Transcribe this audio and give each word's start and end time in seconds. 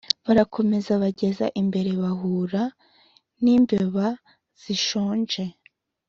Barakomeza, 0.25 0.91
bageze 1.03 1.45
imbere 1.61 1.89
bahura 2.03 2.63
n' 3.43 3.51
imbeba 3.55 4.07
zishonje 4.61 5.43